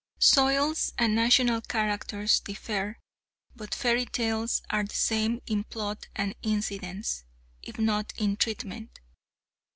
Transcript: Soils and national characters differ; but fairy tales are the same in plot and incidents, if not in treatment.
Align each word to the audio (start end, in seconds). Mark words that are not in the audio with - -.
Soils 0.17 0.93
and 0.97 1.13
national 1.13 1.61
characters 1.61 2.39
differ; 2.39 2.97
but 3.55 3.75
fairy 3.75 4.07
tales 4.07 4.63
are 4.71 4.83
the 4.83 4.95
same 4.95 5.39
in 5.45 5.63
plot 5.63 6.07
and 6.15 6.33
incidents, 6.41 7.23
if 7.61 7.77
not 7.77 8.11
in 8.17 8.35
treatment. 8.35 8.99